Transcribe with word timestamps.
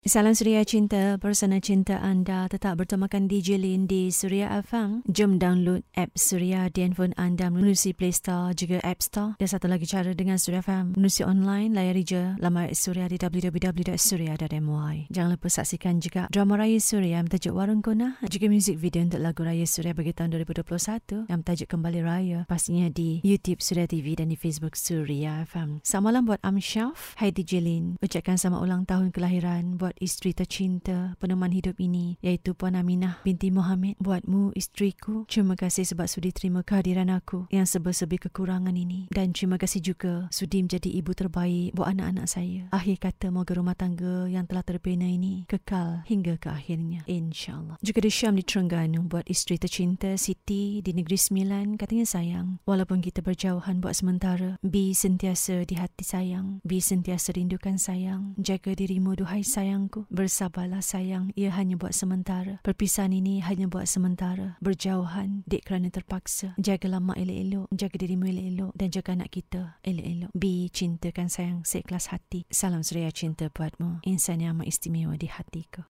Salam 0.00 0.32
Suria 0.32 0.64
Cinta, 0.64 1.20
persona 1.20 1.60
cinta 1.60 2.00
anda 2.00 2.48
tetap 2.48 2.80
bertemakan 2.80 3.28
DJ 3.28 3.60
Lin 3.60 3.84
di 3.84 4.08
Suria 4.08 4.48
FM. 4.48 5.04
Jom 5.04 5.36
download 5.36 5.84
app 5.92 6.16
Suria 6.16 6.72
di 6.72 6.88
handphone 6.88 7.12
anda 7.20 7.52
melalui 7.52 7.76
Play 7.92 8.08
Store 8.08 8.56
juga 8.56 8.80
App 8.80 9.04
Store. 9.04 9.36
Dan 9.36 9.44
satu 9.44 9.68
lagi 9.68 9.84
cara 9.84 10.16
dengan 10.16 10.40
Suria 10.40 10.64
FM 10.64 10.96
melalui 10.96 11.20
online, 11.28 11.70
layari 11.76 12.00
je 12.00 12.32
laman 12.40 12.72
Suria 12.72 13.12
di 13.12 13.20
www.suria.my. 13.20 15.12
Jangan 15.12 15.30
lupa 15.36 15.48
saksikan 15.52 16.00
juga 16.00 16.32
drama 16.32 16.56
Raya 16.56 16.80
Suria 16.80 17.20
yang 17.20 17.28
bertajuk 17.28 17.52
Warung 17.52 17.84
Kona, 17.84 18.16
juga 18.24 18.48
music 18.48 18.80
video 18.80 19.04
untuk 19.04 19.20
lagu 19.20 19.44
Raya 19.44 19.68
Suria 19.68 19.92
bagi 19.92 20.16
tahun 20.16 20.32
2021 20.32 21.28
yang 21.28 21.44
bertajuk 21.44 21.68
Kembali 21.68 22.00
Raya. 22.00 22.48
Pastinya 22.48 22.88
di 22.88 23.20
YouTube 23.20 23.60
Suria 23.60 23.84
TV 23.84 24.16
dan 24.16 24.32
di 24.32 24.40
Facebook 24.40 24.80
Suria 24.80 25.44
FM. 25.44 25.84
Selamat 25.84 26.08
malam 26.08 26.22
buat 26.24 26.40
Amshaf. 26.40 27.20
Hai 27.20 27.36
DJ 27.36 27.60
Lin. 27.60 28.00
Ucapkan 28.00 28.40
selamat 28.40 28.64
ulang 28.64 28.82
tahun 28.88 29.12
kelahiran 29.12 29.76
buat 29.76 29.89
buat 29.90 29.98
isteri 30.06 30.30
tercinta 30.30 31.18
peneman 31.18 31.50
hidup 31.50 31.82
ini 31.82 32.14
iaitu 32.22 32.54
Puan 32.54 32.78
Aminah 32.78 33.18
binti 33.26 33.50
Mohammed. 33.50 33.98
Buatmu 33.98 34.54
isteriku, 34.54 35.26
terima 35.26 35.58
kasih 35.58 35.82
sebab 35.82 36.06
sudi 36.06 36.30
terima 36.30 36.62
kehadiran 36.62 37.10
aku 37.10 37.50
yang 37.50 37.66
sebesar 37.66 38.06
kekurangan 38.06 38.70
ini. 38.70 39.10
Dan 39.10 39.34
terima 39.34 39.58
kasih 39.58 39.82
juga 39.82 40.30
sudi 40.30 40.62
menjadi 40.62 40.86
ibu 40.94 41.10
terbaik 41.10 41.74
buat 41.74 41.90
anak-anak 41.90 42.26
saya. 42.30 42.70
Akhir 42.70 43.02
kata 43.02 43.34
moga 43.34 43.58
rumah 43.58 43.74
tangga 43.74 44.30
yang 44.30 44.46
telah 44.46 44.62
terbina 44.62 45.10
ini 45.10 45.42
kekal 45.50 46.06
hingga 46.06 46.38
ke 46.38 46.46
akhirnya. 46.46 47.02
InsyaAllah. 47.10 47.82
Juga 47.82 48.06
di 48.06 48.14
Syam 48.14 48.38
di 48.38 48.46
Terengganu 48.46 49.10
buat 49.10 49.26
isteri 49.26 49.58
tercinta 49.58 50.14
Siti 50.14 50.78
di 50.86 50.94
Negeri 50.94 51.18
Sembilan 51.18 51.74
katanya 51.74 52.06
sayang. 52.06 52.62
Walaupun 52.62 53.02
kita 53.02 53.26
berjauhan 53.26 53.82
buat 53.82 53.98
sementara, 53.98 54.54
Bi 54.62 54.94
sentiasa 54.94 55.66
di 55.66 55.74
hati 55.74 56.06
sayang. 56.06 56.62
Bi 56.62 56.78
sentiasa 56.78 57.34
rindukan 57.34 57.74
sayang. 57.74 58.38
Jaga 58.38 58.78
dirimu 58.78 59.18
duhai 59.18 59.42
sayang 59.42 59.79
sayangku. 59.80 60.04
Bersabarlah 60.12 60.84
sayang, 60.84 61.32
ia 61.32 61.48
hanya 61.56 61.80
buat 61.80 61.96
sementara. 61.96 62.60
Perpisahan 62.60 63.16
ini 63.16 63.40
hanya 63.40 63.64
buat 63.70 63.88
sementara. 63.88 64.60
Berjauhan, 64.60 65.46
dek 65.48 65.64
kerana 65.64 65.88
terpaksa. 65.88 66.52
Jagalah 66.60 67.00
mak 67.00 67.16
elok-elok, 67.16 67.72
jaga 67.72 67.96
dirimu 67.96 68.28
elok-elok 68.28 68.72
dan 68.76 68.88
jaga 68.92 69.10
anak 69.16 69.30
kita 69.32 69.80
elok-elok. 69.80 70.30
Bi, 70.36 70.68
cintakan 70.68 71.32
sayang 71.32 71.64
seikhlas 71.64 72.12
hati. 72.12 72.44
Salam 72.52 72.84
suria 72.84 73.08
cinta 73.14 73.48
buatmu. 73.48 74.04
Insan 74.04 74.44
yang 74.44 74.60
amat 74.60 74.68
istimewa 74.68 75.16
di 75.16 75.30
hatiku. 75.32 75.88